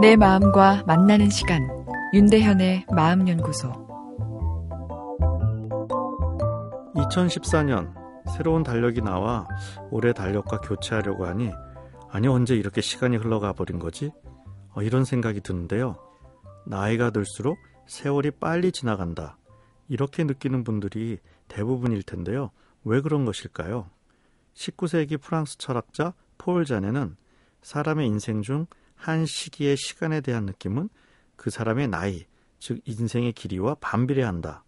내 0.00 0.14
마음과 0.14 0.84
만나는 0.86 1.30
시간 1.30 1.66
윤대현의 2.12 2.84
마음연구소 2.94 3.72
2014년 6.94 7.94
새로운 8.30 8.62
달력이 8.62 9.00
나와 9.00 9.46
올해 9.90 10.12
달력과 10.12 10.60
교체하려고 10.60 11.26
하니 11.26 11.50
아니 12.10 12.28
언제 12.28 12.54
이렇게 12.54 12.82
시간이 12.82 13.16
흘러가 13.16 13.54
버린 13.54 13.78
거지? 13.78 14.12
어, 14.74 14.82
이런 14.82 15.04
생각이 15.04 15.40
드는데요. 15.40 15.96
나이가 16.66 17.08
들수록 17.08 17.56
세월이 17.86 18.32
빨리 18.32 18.72
지나간다. 18.72 19.38
이렇게 19.88 20.24
느끼는 20.24 20.62
분들이 20.62 21.18
대부분일 21.48 22.02
텐데요. 22.02 22.50
왜 22.84 23.00
그런 23.00 23.24
것일까요? 23.24 23.88
19세기 24.54 25.20
프랑스 25.20 25.56
철학자 25.56 26.12
폴 26.36 26.66
자네는 26.66 27.16
사람의 27.62 28.06
인생 28.06 28.42
중 28.42 28.66
한 28.96 29.26
시기의 29.26 29.76
시간에 29.76 30.20
대한 30.20 30.46
느낌은 30.46 30.88
그 31.36 31.50
사람의 31.50 31.88
나이, 31.88 32.24
즉 32.58 32.80
인생의 32.84 33.32
길이와 33.34 33.76
반비례한다. 33.76 34.64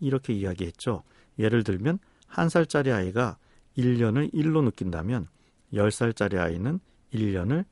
이렇게 0.00 0.32
이야기했죠. 0.32 1.02
예를 1.38 1.64
들면 1.64 1.98
한 2.26 2.48
살짜리 2.48 2.92
아이가 2.92 3.38
1년을 3.76 4.32
1로 4.32 4.62
느낀다면 4.62 5.28
10살짜리 5.72 6.38
아이는 6.38 6.80
1년을 7.12 7.64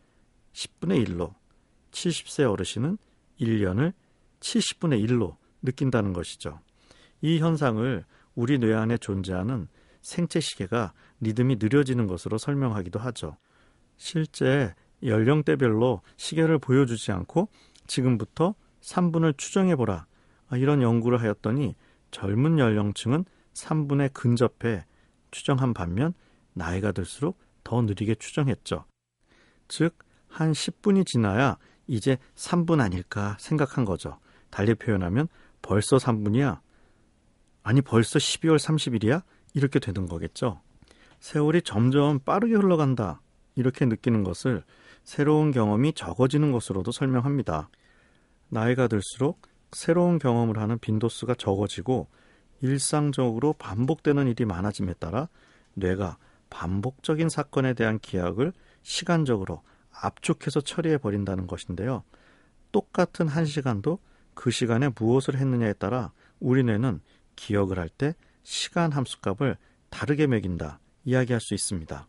10분의 0.53 1.07
1로, 1.07 1.35
70세 1.93 2.51
어르신은 2.51 2.99
1년을 3.41 3.93
70분의 4.41 5.07
1로 5.07 5.37
느낀다는 5.63 6.13
것이죠. 6.13 6.61
이 7.21 7.39
현상을 7.39 8.05
우리 8.35 8.59
뇌 8.59 8.75
안에 8.75 8.97
존재하는 8.97 9.69
생체 10.01 10.41
시계가 10.41 10.95
리듬이 11.21 11.57
느려지는 11.57 12.07
것으로 12.07 12.39
설명하기도 12.39 12.99
하죠. 12.99 13.37
실제 14.01 14.75
연령대별로 15.05 16.01
시계를 16.17 16.59
보여주지 16.59 17.13
않고 17.13 17.51
지금부터 17.87 18.55
3분을 18.81 19.37
추정해보라. 19.37 20.07
아, 20.49 20.57
이런 20.57 20.81
연구를 20.81 21.21
하였더니 21.21 21.77
젊은 22.11 22.59
연령층은 22.59 23.27
3분에 23.53 24.11
근접해 24.15 24.87
추정한 25.31 25.75
반면 25.75 26.15
나이가 26.55 26.93
들수록 26.93 27.39
더 27.63 27.83
느리게 27.83 28.15
추정했죠. 28.15 28.87
즉, 29.69 29.99
한 30.29 30.53
10분이 30.53 31.07
지나야 31.07 31.59
이제 31.87 32.17
3분 32.37 32.81
아닐까 32.81 33.37
생각한 33.39 33.85
거죠. 33.85 34.19
달리 34.49 34.75
표현하면 34.75 35.29
벌써 35.61 35.99
3분이야? 35.99 36.61
아니, 37.63 37.83
벌써 37.83 38.19
12월 38.19 38.57
30일이야? 38.57 39.23
이렇게 39.53 39.79
되는 39.79 40.07
거겠죠. 40.07 40.63
세월이 41.19 41.63
점점 41.63 42.19
빠르게 42.21 42.55
흘러간다. 42.55 43.21
이렇게 43.61 43.85
느끼는 43.85 44.25
것을 44.25 44.65
새로운 45.05 45.53
경험이 45.53 45.93
적어지는 45.93 46.51
것으로도 46.51 46.93
설명합니다. 46.93 47.69
나이가 48.49 48.89
들수록 48.89 49.43
새로운 49.73 50.19
경험을 50.19 50.59
하는 50.59 50.79
빈도수가 50.79 51.35
적어지고 51.35 52.09
일상적으로 52.63 53.53
반복되는 53.53 54.27
일이 54.27 54.45
많아짐에 54.45 54.95
따라 54.95 55.29
뇌가 55.75 56.19
반복적인 56.51 57.29
사건에 57.29 57.75
대한 57.75 57.99
기억을 58.01 58.53
시간적으로 58.83 59.63
압축해서 59.93 60.63
처리해 60.63 60.99
버린다는 60.99 61.47
것인데요. 61.47 62.03
똑같은 62.73 63.29
한 63.29 63.45
시간도 63.45 63.99
그 64.35 64.51
시간에 64.51 64.91
무엇을 64.99 65.37
했느냐에 65.37 65.75
따라 65.75 66.13
우리 66.41 66.65
뇌는 66.65 67.01
기억을 67.37 67.79
할 67.79 67.89
때 67.89 68.15
시간 68.43 68.91
함수값을 68.93 69.57
다르게 69.91 70.27
매긴다 70.27 70.81
이야기할 71.05 71.41
수 71.41 71.55
있습니다. 71.55 72.07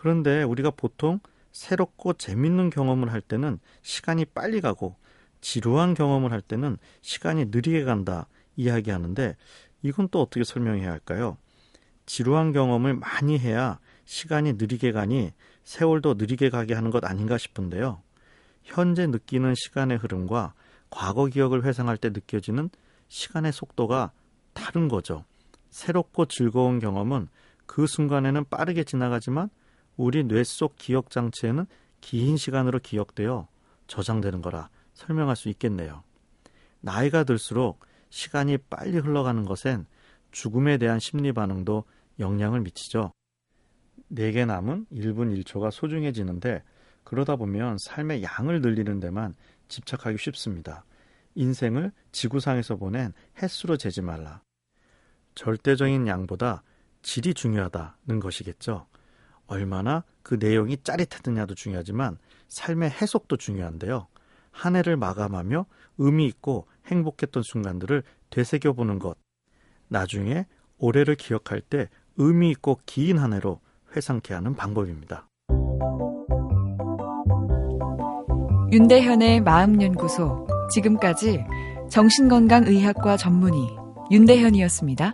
그런데 0.00 0.42
우리가 0.42 0.70
보통 0.70 1.20
새롭고 1.52 2.14
재밌는 2.14 2.70
경험을 2.70 3.12
할 3.12 3.20
때는 3.20 3.58
시간이 3.82 4.24
빨리 4.24 4.62
가고 4.62 4.96
지루한 5.42 5.92
경험을 5.92 6.32
할 6.32 6.40
때는 6.40 6.78
시간이 7.02 7.46
느리게 7.46 7.84
간다 7.84 8.26
이야기하는데 8.56 9.36
이건 9.82 10.08
또 10.10 10.22
어떻게 10.22 10.42
설명해야 10.42 10.90
할까요? 10.90 11.36
지루한 12.06 12.52
경험을 12.52 12.94
많이 12.94 13.38
해야 13.38 13.78
시간이 14.06 14.54
느리게 14.54 14.92
가니 14.92 15.34
세월도 15.64 16.14
느리게 16.14 16.48
가게 16.48 16.72
하는 16.72 16.90
것 16.90 17.04
아닌가 17.04 17.36
싶은데요. 17.36 18.00
현재 18.62 19.06
느끼는 19.06 19.54
시간의 19.54 19.98
흐름과 19.98 20.54
과거 20.88 21.26
기억을 21.26 21.66
회상할 21.66 21.98
때 21.98 22.08
느껴지는 22.08 22.70
시간의 23.08 23.52
속도가 23.52 24.12
다른 24.54 24.88
거죠. 24.88 25.26
새롭고 25.68 26.24
즐거운 26.24 26.78
경험은 26.78 27.28
그 27.66 27.86
순간에는 27.86 28.46
빠르게 28.48 28.82
지나가지만 28.82 29.50
우리 30.00 30.24
뇌 30.24 30.44
속 30.44 30.76
기억 30.76 31.10
장치에는 31.10 31.66
긴 32.00 32.38
시간으로 32.38 32.78
기억되어 32.78 33.46
저장되는 33.86 34.40
거라 34.40 34.70
설명할 34.94 35.36
수 35.36 35.50
있겠네요. 35.50 36.02
나이가 36.80 37.22
들수록 37.22 37.84
시간이 38.08 38.56
빨리 38.70 38.96
흘러가는 38.96 39.44
것엔 39.44 39.84
죽음에 40.30 40.78
대한 40.78 40.98
심리 41.00 41.32
반응도 41.32 41.84
영향을 42.18 42.60
미치죠. 42.60 43.12
내게 44.08 44.46
남은 44.46 44.86
1분 44.90 45.38
1초가 45.44 45.70
소중해지는데 45.70 46.62
그러다 47.04 47.36
보면 47.36 47.76
삶의 47.78 48.22
양을 48.22 48.62
늘리는 48.62 49.00
데만 49.00 49.34
집착하기 49.68 50.16
쉽습니다. 50.16 50.86
인생을 51.34 51.92
지구상에서 52.10 52.76
보낸 52.76 53.12
횟수로 53.42 53.76
재지 53.76 54.00
말라. 54.00 54.40
절대적인 55.34 56.06
양보다 56.06 56.62
질이 57.02 57.34
중요하다는 57.34 58.20
것이겠죠. 58.20 58.86
얼마나 59.50 60.04
그 60.22 60.36
내용이 60.40 60.78
짜릿하느냐도 60.82 61.54
중요하지만 61.54 62.18
삶의 62.48 62.90
해석도 62.90 63.36
중요한데요. 63.36 64.06
한 64.52 64.76
해를 64.76 64.96
마감하며 64.96 65.66
의미 65.98 66.26
있고 66.26 66.66
행복했던 66.86 67.42
순간들을 67.42 68.02
되새겨보는 68.30 68.98
것. 69.00 69.16
나중에 69.88 70.46
올해를 70.78 71.16
기억할 71.16 71.60
때 71.60 71.88
의미 72.16 72.50
있고 72.50 72.80
긴 72.86 73.18
한 73.18 73.32
해로 73.32 73.60
회상케 73.94 74.34
하는 74.34 74.54
방법입니다. 74.54 75.28
윤대현의 78.72 79.40
마음연구소. 79.40 80.46
지금까지 80.72 81.44
정신건강의학과 81.90 83.16
전문의 83.16 83.68
윤대현이었습니다. 84.12 85.12